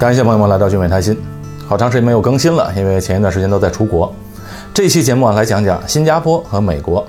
[0.00, 1.14] 感谢朋友们来到聚美谈心，
[1.68, 4.10] 好长时间没有更新了，因为前一段时间都在出国。
[4.72, 7.06] 这期节目啊，来讲讲新加坡和美国，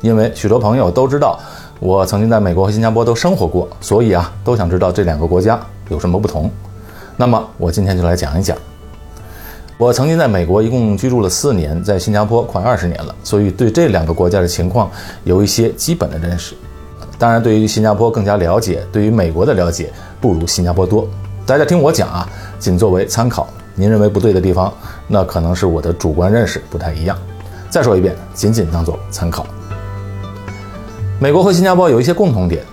[0.00, 1.38] 因为许多朋友都知道
[1.80, 6.50] 我曾经在美国和新加坡都生活过，所以啊，都想知道这两个国家有什么不同。
[7.14, 8.56] 那么我今天就来讲一讲。
[9.76, 14.90] 我曾经在美国一共居住了四年，在新加坡快二十年了，所以对这两个国家的情况
[15.24, 16.54] 有一些基本的认识。
[17.18, 21.06] 当然，对于新加坡更加了解，对于美国的了解不如新加坡多。
[21.50, 22.28] 大家听我讲啊，
[22.60, 23.48] 仅作为参考。
[23.74, 24.72] 您认为不对的地方，
[25.08, 27.18] 那可能是我的主观认识不太一样。
[27.68, 29.44] 再说一遍，仅仅当做参考。
[31.18, 32.64] 美国和新加坡有一些共同点，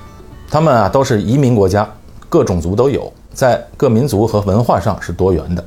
[0.47, 1.89] 他们啊都是移民国家，
[2.29, 5.65] 各种族都有，在各民族和文化上是多元的。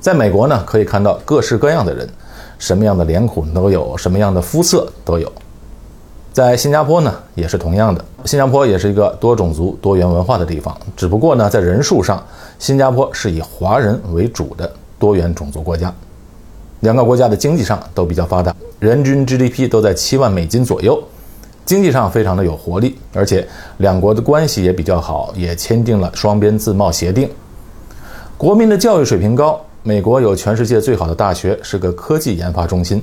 [0.00, 2.08] 在美国呢，可以看到各式各样的人，
[2.58, 5.32] 什么样的脸孔都有，什么样的肤色都有。
[6.32, 8.04] 在新加坡呢，也是同样的。
[8.24, 12.24] 新加坡也是一个多种族、多元文化的地方，只不过呢，在人数上，
[12.58, 15.92] 新加坡是以华人为主的多元种族国家。
[16.80, 21.02] 两个国家的经济上都比较发达，人均 GDP 都在七万美金左右，
[21.66, 23.46] 经济上非常的有活力，而且
[23.78, 27.28] 两国的关系也比较好，也签订了双边自贸协定。
[28.36, 33.02] 国民的教育水平高，美国有全世界最好的大学，是个科技研发中心。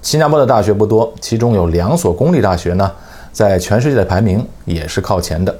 [0.00, 2.90] 新加坡的大学不多，其中有两所公立大学呢，
[3.32, 5.56] 在全世界的排名也是靠前的。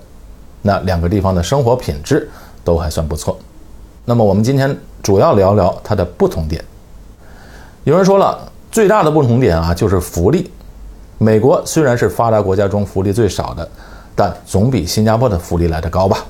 [0.62, 2.28] 那两个地方的生活品质
[2.62, 3.38] 都还算不错。
[4.04, 6.64] 那么我们今天主要聊聊它的不同点。
[7.84, 8.38] 有人说了，
[8.70, 10.50] 最大的不同点啊，就是福利。
[11.18, 13.68] 美国虽然是发达国家中福利最少的，
[14.14, 16.24] 但总比新加坡的福利来得高吧？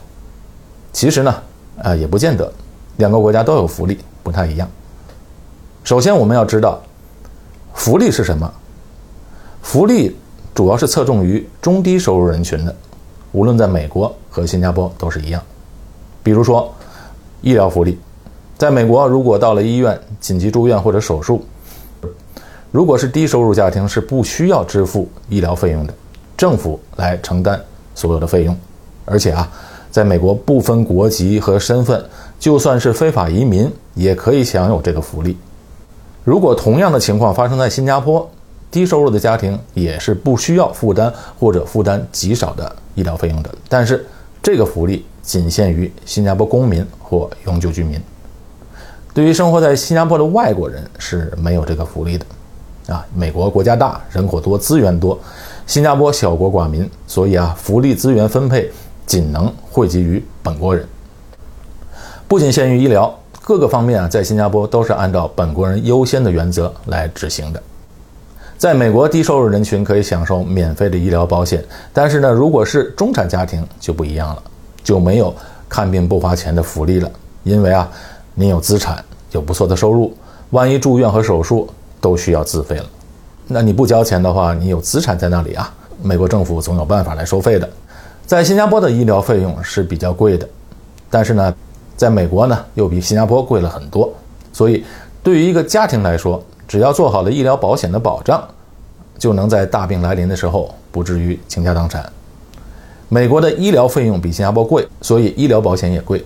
[0.92, 1.34] 其实呢，
[1.78, 2.50] 呃，也不见得，
[2.98, 4.68] 两个国家都有福利，不太一样。
[5.82, 6.80] 首先我们要知道。
[7.74, 8.52] 福利是什么？
[9.62, 10.14] 福利
[10.54, 12.74] 主要是侧重于中低收入人群的，
[13.32, 15.42] 无论在美国和新加坡都是一样。
[16.22, 16.72] 比如说，
[17.40, 17.98] 医疗福利，
[18.58, 21.42] 在美国如果到了医院紧急住院或者手术，
[22.70, 25.94] 如果是低收入家庭是不需要支付医疗费用的，
[26.36, 27.60] 政府来承担
[27.94, 28.56] 所有的费用。
[29.04, 29.50] 而且啊，
[29.90, 32.04] 在美国不分国籍和身份，
[32.38, 35.36] 就算是非法移民也可以享有这个福利。
[36.24, 38.30] 如果同样的情况发生在新加坡，
[38.72, 43.54] 低收入的家庭也是不需要负担或者负担极少的医疗费用的。
[43.68, 44.04] 但是
[44.42, 48.00] 这个福利仅限于新加坡公民或永久居民。
[49.14, 52.24] 对于生活在新加坡的外国人是没有这个福利的。
[52.88, 55.16] 啊，美国国家大，人口多，资源多；
[55.66, 58.68] 新加坡小国寡民，所以啊，福利资源分配
[59.06, 60.84] 仅能惠及于本国人。
[62.26, 63.14] 不仅限于医疗。
[63.44, 67.60] 各个方面啊，在新加坡都是按照本国人优先的原则来执行的。
[68.62, 74.42] 在美国，低收入人群可以享受免费的医疗保险，但是呢，如果是中产家庭就不一样了，
[74.84, 75.34] 就没有
[75.68, 77.10] 看病不花钱的福利了。
[77.42, 77.90] 因为啊，
[78.36, 80.16] 你有资产，有不错的收入，
[80.50, 81.68] 万一住院和手术
[82.00, 82.84] 都需要自费了。
[83.48, 87.68] 那你不交钱的话，你有资产在那里啊，美国政府总有办法来收费的。
[88.26, 90.48] 在新加坡的医疗费用是比较贵的，
[91.10, 91.52] 但是呢。
[91.94, 94.12] 在美国呢，又比新加坡贵了很多，
[94.52, 94.84] 所以
[95.22, 96.42] 对于一个家庭来说，
[96.72, 98.42] 只要做好了医疗保险的保障，
[99.18, 102.10] 就能在大病来临的时候不至于倾家荡产。
[103.10, 106.24] 美国的医疗费用比新加坡贵，所以医疗保险也贵。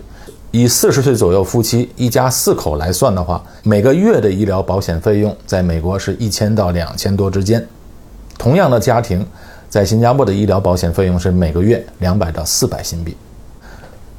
[0.53, 7.67] 以四十岁左右夫妻一家四口来算的话，每个月的医疗保险费用在美国是一千到两千多之间。
[8.39, 9.27] 同样的家庭，
[9.69, 13.17] 在新加坡的医疗保险费用是每个月两百到四百新币。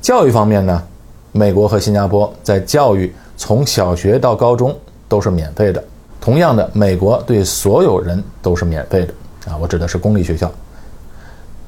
[0.02, 0.84] 教育方面呢？
[1.32, 4.76] 美国和新加坡在教育从小学到高中
[5.08, 5.82] 都是免费的。
[6.20, 9.14] 同样的，美国对所有人都是免费的
[9.52, 10.52] 啊，我指的是公立学校。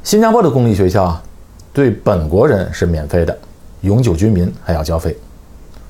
[0.04, 1.24] 新加坡的公立学校啊，
[1.72, 3.38] 对本国人是免费的，
[3.82, 5.16] 永久居民还要交费，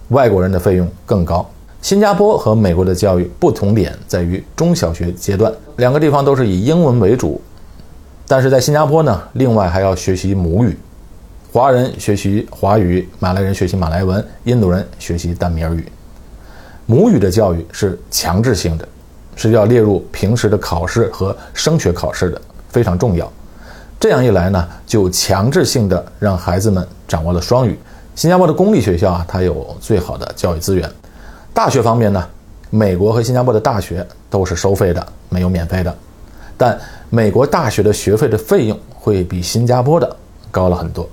[0.09, 1.49] 外国人的费用更高。
[1.81, 7.41] 新加坡和美国的教育不同点在于中小学阶段，两个地方都是以英文为主，
[8.27, 10.77] 但是在新加坡呢，另外还要学习母语。
[11.51, 15.83] 华人学习华语，马来人学习马来文，印度人学习淡米尔语。
[16.89, 18.89] 母语的教育是强制性的，
[19.36, 23.31] 是要列入平时的考试和升学考试的，非常重要。
[24.00, 27.77] 这样一来呢，就强制性的让孩子们掌握了双语。
[28.15, 30.91] 新加坡的公立学校啊，它有最好的教育资源。
[31.53, 32.25] 大学方面呢，
[32.71, 35.95] 美国和新加坡的大学都是收费的，没有免费的。
[36.57, 36.75] 但
[37.12, 40.18] 美国大学的学费的费用会比新加坡的
[40.50, 41.07] 高了很多。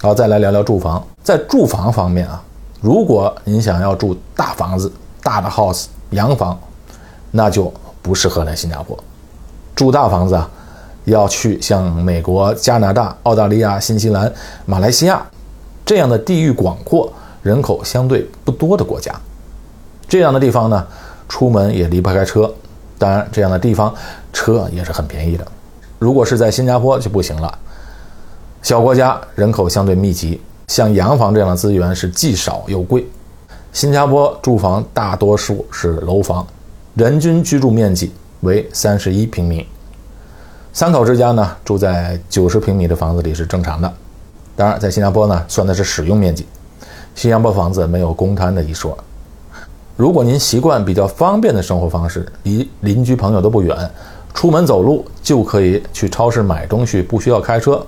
[0.00, 1.04] 好，再来聊聊住房。
[1.24, 2.40] 在住房方面啊，
[2.84, 4.92] 如果您想要住大房子、
[5.22, 6.60] 大的 house、洋房，
[7.30, 7.72] 那就
[8.02, 8.94] 不适合来新加坡。
[9.74, 10.46] 住大房子啊，
[11.06, 14.30] 要去像美国、加拿大、澳大利亚、新西兰、
[14.66, 15.26] 马来西亚
[15.86, 17.10] 这样的地域广阔、
[17.42, 19.10] 人口相对不多的国家。
[20.06, 20.86] 这样的地方呢，
[21.26, 22.52] 出门也离不开车。
[22.98, 23.94] 当然，这样的地方
[24.30, 25.46] 车也是很便宜的。
[25.98, 27.58] 如果是在新加坡就不行了。
[28.60, 33.06] 小国家人口相对密集，像洋房这样的资源是既少又贵。
[33.72, 36.46] 新加坡住房大多数是楼房，
[36.94, 39.66] 人均居住面积为三十一平米。
[40.72, 43.92] 三口之家呢，住在九十平米的房子里是正常的。
[44.56, 46.46] 当然，在新加坡呢，算的是使用面积。
[47.14, 48.96] 新加坡房子没有公摊的一说。
[49.96, 53.76] 如果您习惯比较方便的生活方式，离邻居朋友都不远，
[54.32, 57.84] 出门走路就可以去超市买东西，不需要开车。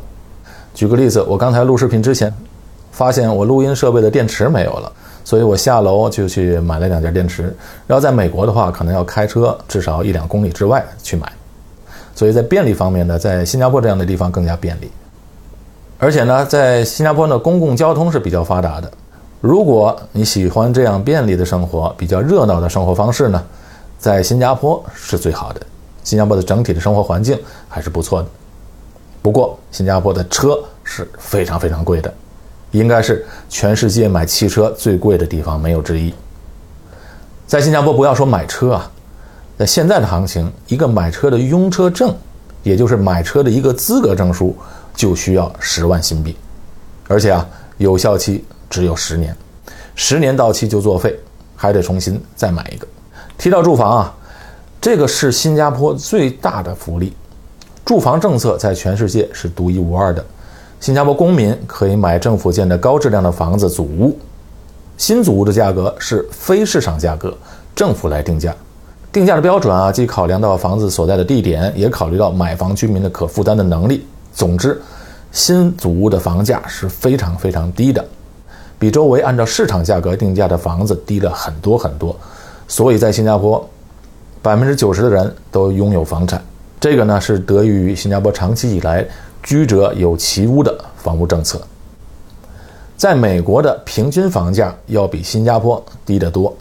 [0.73, 2.33] 举个例子，我刚才录视频之前，
[2.97, 4.91] 发现我录音设备的电池没有了，
[5.23, 7.55] 所以我下楼就去买了两件电池。
[7.87, 11.31] 然后在美国的话，可能要开车至少一两公里之外去买，
[12.15, 14.91] 所以在便利方面呢，在新加坡这样的地方更加便利。
[15.99, 18.91] 而且呢，在新加坡呢，公共交通是比较发达的。
[19.43, 23.43] 如果你喜欢这样便利的生活、比较热闹的生活方式呢，
[23.99, 25.61] 在新加坡是最好的。
[26.03, 27.39] 新加坡的整体的生活环境
[27.69, 28.29] 还是不错的。
[29.21, 32.13] 不过，新加坡的车是非常非常贵的，
[32.71, 36.13] 应该是全世界买汽车最贵的地方，没有之一。
[37.47, 38.91] 在新加坡，不要说买车啊，
[39.59, 42.15] 在现在的行情，一个买车的拥车证，
[42.63, 44.57] 也就是买车的一个资格证书，
[44.95, 46.37] 就需要十万新币，
[47.09, 47.47] 而且啊，
[47.79, 48.45] 有效期。
[48.69, 49.35] 只有十年，
[49.95, 51.17] 十年到期就作废，
[51.55, 52.87] 还得重新再买一个。
[53.39, 54.15] 提到住房啊，
[54.81, 57.15] 这个是新加坡最大的福利，
[57.85, 60.23] 住房政策在全世界是独一无二的。
[60.79, 64.17] 新加坡公民可以买政府建的高质量的房子组屋，
[64.97, 67.37] 新组屋的价格是非市场价格，
[67.75, 68.55] 政府来定价。
[69.11, 74.07] 定价的标准啊，既考量到房子所在的地点，也考虑到买房居民的可负担的能力。
[74.35, 74.81] 总之，
[75.33, 78.05] 新组屋的房价是非常非常低的。
[78.79, 82.15] 比周围按照市场价格定价的房子低了很多很多，
[82.69, 83.67] 所以在新加坡，
[84.43, 86.45] 百分之九十的人都拥有房产。
[86.79, 89.05] 这个呢是得益于新加坡长期以来
[89.43, 91.61] 居者有其屋的房屋政策。
[92.97, 96.55] 在美国的平均房价要比新加坡低得多，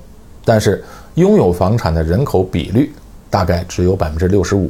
[0.44, 0.84] 但是
[1.16, 2.92] 拥有房产的人口比率
[3.30, 4.70] 大概只有百分之六十五。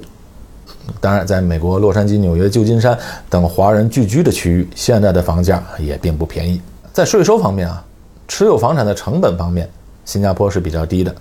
[1.02, 2.98] 当然，在美国洛杉矶、纽约、旧金山
[3.30, 6.62] 等华人聚居的区域，现在的房价也并不便宜。
[6.94, 7.84] 在税收方面啊，
[8.28, 9.68] 持有房产的成本方面，
[10.06, 11.14] 新加坡是比较低的。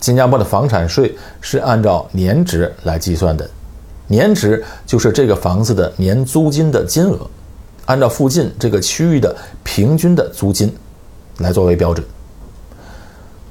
[0.00, 3.48] 新加坡的房产税是按照年值来计算的，
[4.08, 7.18] 年值就是这个房子的年租金的金额，
[7.86, 10.72] 按照附近这个区域的平均的租金
[11.38, 12.06] 来作为标准。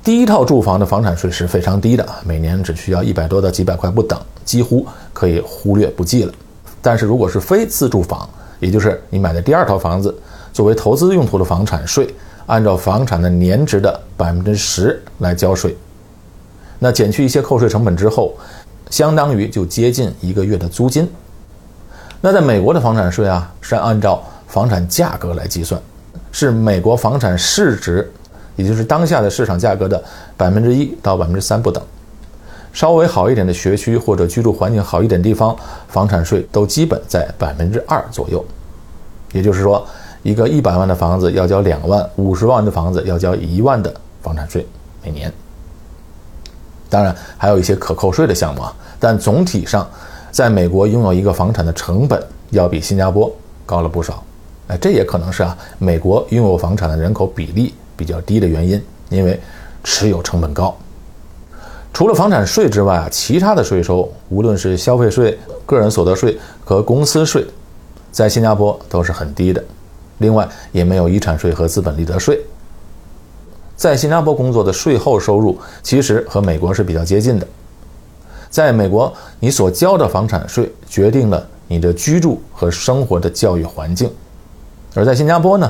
[0.03, 6.33] 第一套住房的房产税是非常低的，每年只需要一百多到几百块不等，几乎可以忽略不计了。
[6.81, 8.29] 但是如果是非自住房，
[8.59, 10.15] 也就是你买的第二套房子。
[10.53, 12.07] 作为投资用途的房产税，
[12.45, 15.75] 按照房产的年值的百分之十来交税，
[16.79, 18.33] 那减去一些扣税成本之后，
[18.89, 21.09] 相当于就接近一个月的租金。
[22.21, 25.79] 那在美国的房产税啊，是按照房产价格来计算，
[26.31, 28.11] 是美国房产市值，
[28.55, 30.03] 也就是当下的市场价格的
[30.35, 31.83] 百分之一到百分之三不等。
[32.73, 35.55] 稍微好一点的学区或者居住环境好一点地方，
[35.87, 38.43] 房产税都基本在百分之二左右。
[39.31, 39.85] 也就是说。
[40.25, 43.93] 一个一百万的房子要交两万，五十万的房子要交一万的
[44.23, 44.65] 房产税
[45.03, 45.31] 每年。
[46.89, 49.87] 当然还有一些可扣税的项目啊，但总体上，
[50.31, 53.33] 在美国拥有一个房产的成本要比新加坡
[53.65, 54.23] 高了不少。
[54.67, 59.39] 哎，这也可能是啊，美国拥有房产的人口比例比较低的原因，因为
[59.83, 60.75] 持有成本高。
[61.93, 67.45] 除了房产税之外啊，其他的税收，无论是消费税、个人所得税和公司税，
[68.11, 69.63] 在新加坡都是很低的。
[70.17, 72.39] 另外，也没有遗产税和资本利得税。
[73.75, 77.47] 在新加坡工作的税后收入其实和美国是比较接近的。
[78.49, 84.07] 在美国，你所交的房产税决定了你的居住和生活的教育环境；
[84.93, 85.69] 而在新加坡呢，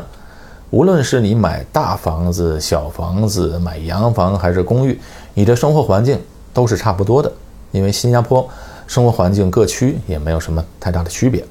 [0.69, 4.99] 无论是你买大房子、小房子、买洋房还是公寓，
[5.33, 6.19] 你的生活环境
[6.53, 7.31] 都是差不多的，
[7.71, 8.47] 因为新加坡
[8.85, 11.43] 生活环境各区也没有什么太大的区别。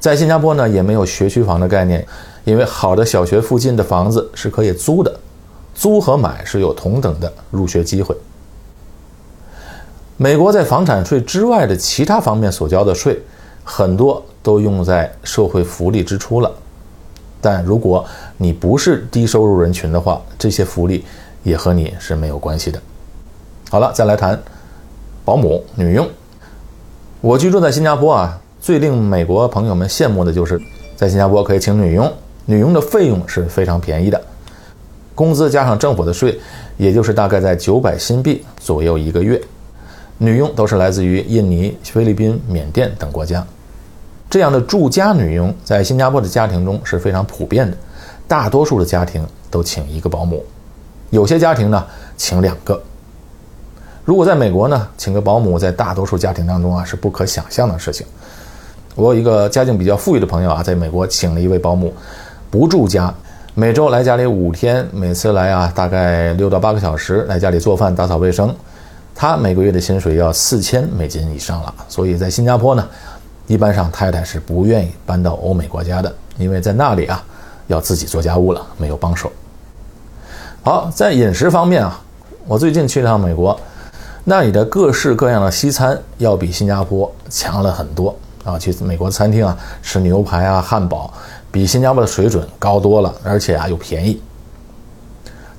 [0.00, 2.06] 在新加坡呢，也没有学区房的概念，
[2.44, 5.14] 因为好的小学附近的房子是可以租的，
[5.82, 8.14] 租和买是有同等的入学机会。
[10.16, 13.18] 美国在房产税之外的其他方面所交的税，
[13.64, 16.48] 很多都用在社会福利支出了，
[17.40, 21.04] 但如果你不是低收入人群的话，这些福利
[21.42, 22.80] 也和你是没有关系的。
[23.68, 24.40] 好了，再来谈
[25.24, 26.08] 保姆女佣。
[27.20, 28.38] 我居住在新加坡啊。
[28.60, 30.62] 最令美国朋友们羡慕的就是，
[30.94, 32.12] 在新加坡可以请女佣，
[32.44, 34.22] 女佣的费用是非常便宜的，
[35.14, 36.38] 工资加上政府的税，
[36.76, 39.40] 也就是大概在九百新币左右一个月。
[40.18, 43.44] 女佣都是来自于印尼、菲律宾、缅甸等国家。
[44.30, 47.76] 这样的住家女佣在新加坡的家庭中是非常普遍的，
[48.26, 50.42] 大多数的家庭都请一个保姆，
[51.10, 51.84] 有些家庭呢
[52.16, 52.80] 请两个。
[54.04, 58.06] 如果在美国呢，请个保姆在大多数家庭当中啊是不可想象的事情。
[58.94, 61.92] 我有一个家境比较富裕的朋友啊，在美国请了一位保姆，
[62.50, 63.12] 不住家，
[63.54, 68.54] 每周来家里五天，每次来啊大概六到八个小时，来家里做饭、打扫卫生。
[69.14, 72.88] 他每个月的薪水要四千美金以上了，所以在新加坡呢，
[73.46, 77.22] 一般上太太是不愿意搬到欧美国家的，因为在那里啊
[77.66, 79.30] 要自己做家务了，没有帮手。
[80.62, 82.00] 好，在饮食方面啊，
[82.46, 83.60] 我最近去了趟美国。
[84.24, 88.58] 那里的各式各样的西餐要比新加坡强了很多啊！
[88.58, 91.12] 去美国餐厅啊吃牛排啊、汉堡，
[91.52, 94.20] 比新加坡的水准高多了，而且啊又便宜。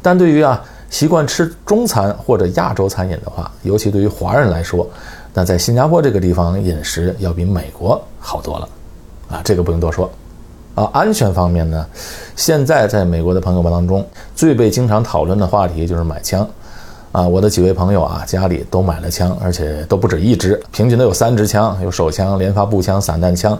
[0.01, 4.85] 但对于啊习惯吃中餐或者亚洲餐饮的话，尤其对于华人来说，
[5.33, 8.67] 那在新加坡这个地方饮食要比美国好多了
[9.29, 9.41] 啊！
[9.43, 10.11] 这个不用多说
[10.75, 10.89] 啊。
[10.93, 11.85] 安全方面呢，
[12.35, 16.47] 现在在美国的朋友们当中，最被经常讨论的话题就是买枪。
[17.11, 23.55] 啊，我的几位朋友啊，家里都买了枪，而且都不止一支，平均都有三支枪，有手枪、连发步枪、散弹枪。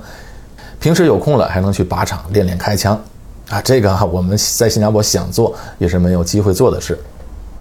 [0.83, 3.01] 平时有空了还能去靶场练练开枪，
[3.47, 6.99] 啊，这个啊，我们在新加坡想做也是没有机会做的事。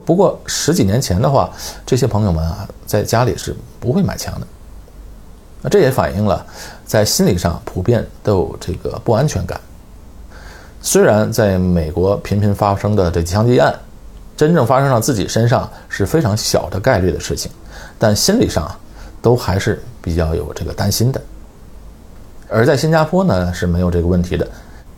[0.05, 1.49] 不过十几年前的话，
[1.87, 4.47] 这些朋友们啊，在家里是不会买枪的。
[5.61, 6.45] 那这也反映了
[6.85, 9.61] 在心理上普遍都有这个不安全感。
[10.81, 13.73] 虽然在美国频频发生的这枪击案。
[14.35, 17.53] 真正发生到自己身上是非常小的概率的事情，
[17.99, 18.77] 但心理上啊，
[19.21, 21.23] 都还是比较有这个担心的。
[22.53, 24.47] 而在新加坡呢是没有这个问题的，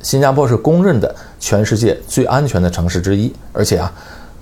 [0.02, 3.92] 新加坡是公认的全世界最安全的城市之一，而且啊，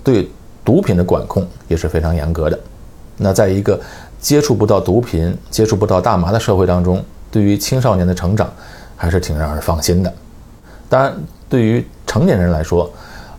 [0.03, 0.29] 对
[0.65, 2.59] 毒品的管控也是非常严格的。
[3.17, 3.79] 那在一个
[4.19, 8.51] 接触不到毒品、接触不到大麻的社会当中，对于青少年的成长
[8.97, 10.11] 还是挺让人放心的。
[10.89, 11.15] 当然，
[11.47, 12.91] 对于成年人来说，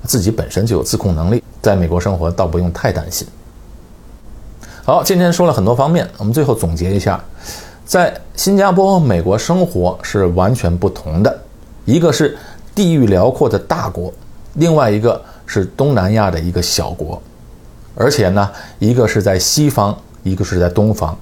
[0.04, 1.42] 自己本身就有自控能力。
[1.60, 3.26] 在美国生活倒不用太担心。
[4.84, 7.22] 好，今天说了很多方面，我们最后总结一下，
[7.84, 11.38] 在新加坡和美国生活是完全不同的，
[11.84, 12.36] 一个是
[12.74, 14.12] 地域辽阔的大国，
[14.54, 17.20] 另外一个是东南亚的一个小国，
[17.94, 21.16] 而且呢，一个是在西方，一个是在东方。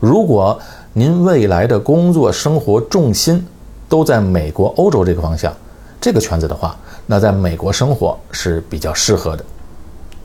[0.00, 0.58] 如果
[0.92, 3.46] 您未来的工作生活重心
[3.88, 5.52] 都在美国、欧洲这个方向，
[6.00, 6.76] 这个圈子的话。
[7.08, 9.44] 那在美国生活是比较适合的。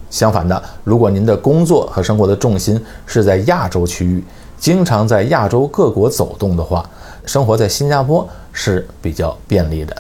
[0.10, 4.24] 相反的，如果您的工作和生活的重心是在亚洲区域，
[4.62, 6.88] 经常在亚洲各国走动的话，
[7.26, 9.98] 生活在新加坡是比较便利的，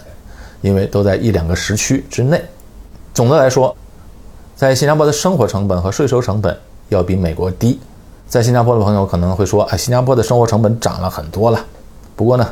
[0.62, 2.42] 因为都在一两个时区之内。
[3.14, 3.76] 总的来说，
[4.56, 6.56] 在新加坡的生活成本和税收成本
[6.90, 7.80] 要比美国低。
[8.30, 11.60] 在新加坡的朋友可能会说：“哎，新加坡的生活成本涨了很多了。”
[12.16, 12.48] 不过呢，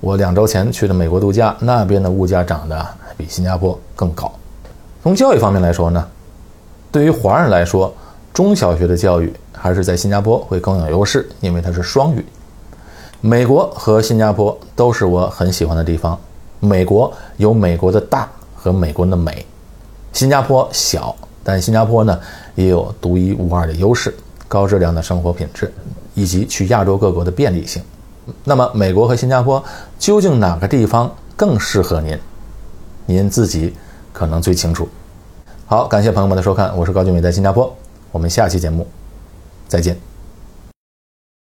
[0.00, 2.86] 我两周前去的美国度假，那边的物价涨的。
[3.18, 4.30] 比新加坡更高。
[5.02, 6.06] 从教育方面来说呢，
[6.92, 7.90] 对于华人来说，
[8.36, 12.22] 中小学的教育还是在新加坡会更有优势，因为它是双语。
[13.22, 16.20] 美国和新加坡都是我很喜欢的地方。
[16.60, 19.42] 美国有美国的大和美国的美，
[20.12, 22.20] 新加坡小，但新加坡呢
[22.56, 24.14] 也有独一无二的优势，
[24.46, 25.72] 高质量的生活品质
[26.12, 27.82] 以及去亚洲各国的便利性。
[28.44, 29.64] 那么，美国和新加坡
[29.98, 32.18] 究竟哪个地方更适合您？
[33.06, 33.74] 您自己
[34.12, 34.86] 可能最清楚。
[35.64, 37.74] 好，感谢朋友们的收看，我是高俊伟，在新加坡，
[38.16, 38.88] 我们下期节目
[39.68, 39.94] 再见。